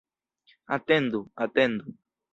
Atendu, 0.75 1.19
atendu! 1.43 1.85